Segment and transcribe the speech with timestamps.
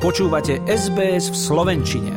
[0.00, 2.12] Počúvate SBS v Slovenčine.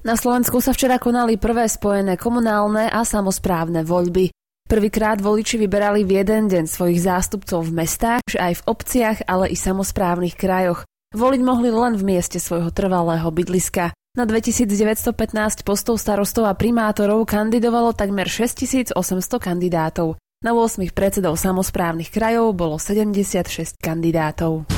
[0.00, 4.32] Na Slovensku sa včera konali prvé spojené komunálne a samozprávne voľby.
[4.64, 9.60] Prvýkrát voliči vyberali v jeden deň svojich zástupcov v mestách, aj v obciach, ale i
[9.60, 10.88] samozprávnych krajoch.
[11.12, 13.92] Voliť mohli len v mieste svojho trvalého bydliska.
[14.16, 18.96] Na 2915 postov starostov a primátorov kandidovalo takmer 6800
[19.36, 20.16] kandidátov.
[20.40, 24.73] Na 8 predsedov samozprávnych krajov bolo 76 kandidátov.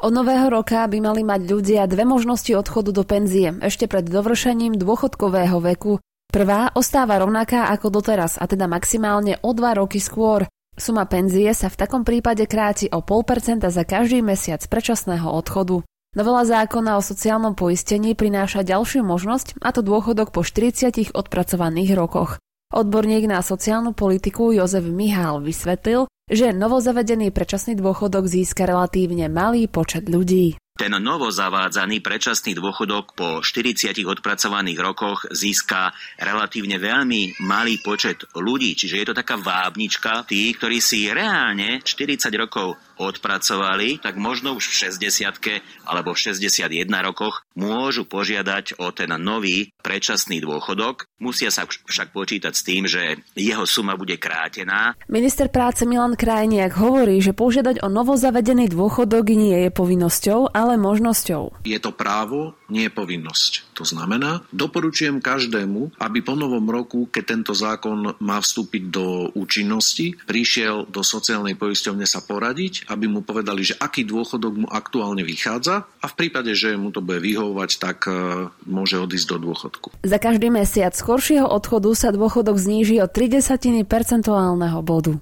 [0.00, 4.80] Od nového roka by mali mať ľudia dve možnosti odchodu do penzie ešte pred dovršením
[4.80, 6.00] dôchodkového veku.
[6.32, 10.48] Prvá ostáva rovnaká ako doteraz, a teda maximálne o dva roky skôr.
[10.72, 15.84] Suma penzie sa v takom prípade kráti o 0,5% za každý mesiac predčasného odchodu.
[16.16, 22.40] Novela zákona o sociálnom poistení prináša ďalšiu možnosť, a to dôchodok po 40 odpracovaných rokoch.
[22.72, 30.06] Odborník na sociálnu politiku Jozef Mihál vysvetlil, že novozavedený predčasný dôchodok získa relatívne malý počet
[30.06, 30.54] ľudí.
[30.80, 38.72] Ten novozavádzaný predčasný dôchodok po 40 odpracovaných rokoch získa relatívne veľmi malý počet ľudí.
[38.72, 40.24] Čiže je to taká vábnička.
[40.24, 46.84] Tí, ktorí si reálne 40 rokov odpracovali, tak možno už v 60 alebo v 61
[47.00, 51.08] rokoch môžu požiadať o ten nový predčasný dôchodok.
[51.20, 54.92] Musia sa však počítať s tým, že jeho suma bude krátená.
[55.08, 60.78] Minister práce Milan Krajniak hovorí, že požiadať o novozavedený dôchodok nie je povinnosťou, ale ale
[60.78, 61.66] možnosťou.
[61.66, 63.74] Je to právo, nie je povinnosť.
[63.74, 70.14] To znamená, doporučujem každému, aby po novom roku, keď tento zákon má vstúpiť do účinnosti,
[70.30, 75.90] prišiel do sociálnej poisťovne sa poradiť, aby mu povedali, že aký dôchodok mu aktuálne vychádza
[75.98, 79.88] a v prípade, že mu to bude vyhovovať, tak e, môže odísť do dôchodku.
[80.06, 85.18] Za každý mesiac skoršieho odchodu sa dôchodok zníži o 30 percentuálneho bodu.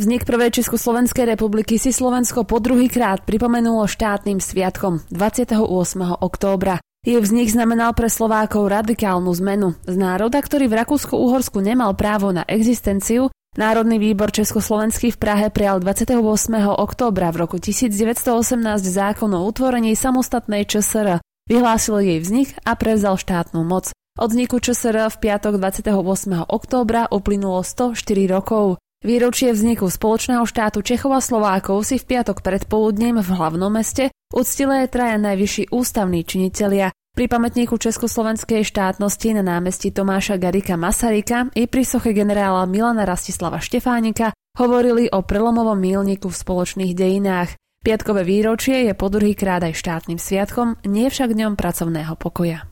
[0.00, 5.60] Vznik prvej Československej republiky si Slovensko po druhýkrát pripomenulo štátnym sviatkom 28.
[6.24, 6.80] októbra.
[7.04, 9.76] Jej vznik znamenal pre Slovákov radikálnu zmenu.
[9.84, 13.28] Z národa, ktorý v Rakúsku-Uhorsku nemal právo na existenciu,
[13.60, 16.16] Národný výbor Československý v Prahe prijal 28.
[16.80, 23.68] októbra v roku 1918 zákon o utvorení samostatnej ČSR, vyhlásil jej vznik a prevzal štátnu
[23.68, 23.92] moc.
[24.16, 26.48] Od vzniku ČSR v piatok 28.
[26.48, 28.00] októbra uplynulo 104
[28.32, 28.80] rokov.
[29.00, 34.84] Výročie vzniku spoločného štátu Čechov a Slovákov si v piatok predpoludnem v hlavnom meste uctili
[34.84, 36.92] aj traja najvyšší ústavní činitelia.
[37.16, 43.56] Pri pamätníku Československej štátnosti na námestí Tomáša Garika Masaryka i pri soche generála Milana Rastislava
[43.56, 47.56] Štefánika hovorili o prelomovom mílniku v spoločných dejinách.
[47.80, 52.68] Piatkové výročie je po druhýkrát aj štátnym sviatkom, nie však dňom pracovného pokoja.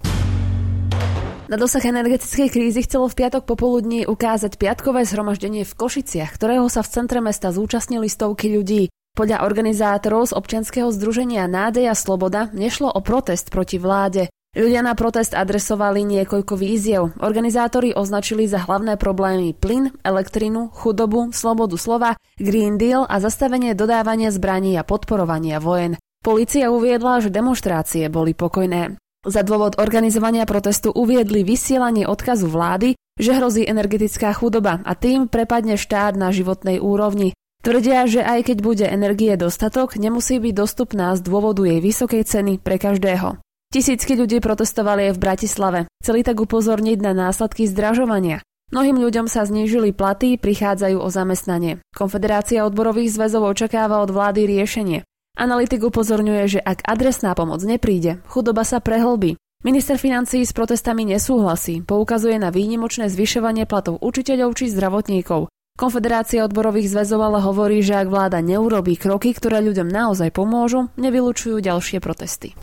[1.49, 6.85] Na dosah energetickej krízy chcelo v piatok popoludní ukázať piatkové zhromaždenie v Košiciach, ktorého sa
[6.85, 8.93] v centre mesta zúčastnili stovky ľudí.
[9.17, 14.29] Podľa organizátorov z občianskeho združenia Nádej a Sloboda nešlo o protest proti vláde.
[14.53, 17.17] Ľudia na protest adresovali niekoľko víziev.
[17.17, 24.29] Organizátori označili za hlavné problémy plyn, elektrinu, chudobu, slobodu slova, Green Deal a zastavenie dodávania
[24.29, 25.97] zbraní a podporovania vojen.
[26.21, 29.01] Polícia uviedla, že demonstrácie boli pokojné.
[29.27, 35.75] Za dôvod organizovania protestu uviedli vysielanie odkazu vlády, že hrozí energetická chudoba a tým prepadne
[35.75, 37.35] štát na životnej úrovni.
[37.59, 42.63] Tvrdia, že aj keď bude energie dostatok, nemusí byť dostupná z dôvodu jej vysokej ceny
[42.63, 43.43] pre každého.
[43.75, 45.81] Tisícky ľudí protestovali aj v Bratislave.
[46.01, 48.41] Chceli tak upozorniť na následky zdražovania.
[48.69, 51.81] Mnohým ľuďom sa znížili platy, prichádzajú o zamestnanie.
[51.97, 55.08] Konfederácia odborových zväzov očakáva od vlády riešenie.
[55.39, 59.39] Analytik upozorňuje, že ak adresná pomoc nepríde, chudoba sa prehlbí.
[59.63, 65.47] Minister financií s protestami nesúhlasí, poukazuje na výnimočné zvyšovanie platov učiteľov či zdravotníkov.
[65.79, 71.63] Konfederácia odborových zväzov ale hovorí, že ak vláda neurobí kroky, ktoré ľuďom naozaj pomôžu, nevylučujú
[71.63, 72.59] ďalšie protesty.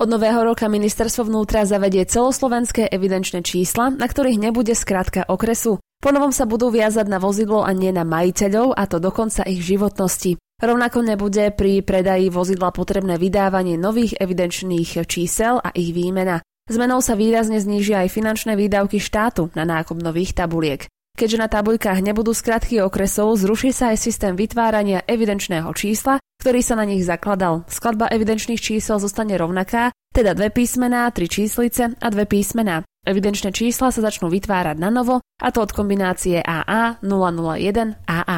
[0.00, 5.76] Od nového roka ministerstvo vnútra zavedie celoslovenské evidenčné čísla, na ktorých nebude skratka okresu.
[6.00, 10.40] Ponovom sa budú viazať na vozidlo a nie na majiteľov, a to dokonca ich životnosti.
[10.58, 16.42] Rovnako nebude pri predaji vozidla potrebné vydávanie nových evidenčných čísel a ich výmena.
[16.66, 20.90] Zmenou sa výrazne znížia aj finančné výdavky štátu na nákup nových tabuliek.
[21.14, 26.74] Keďže na tabuľkách nebudú skratky okresov, zruší sa aj systém vytvárania evidenčného čísla, ktorý sa
[26.74, 27.62] na nich zakladal.
[27.70, 32.82] Skladba evidenčných čísel zostane rovnaká, teda dve písmená, tri číslice a dve písmená.
[33.06, 38.37] Evidenčné čísla sa začnú vytvárať na novo, a to od kombinácie AA 001 AA.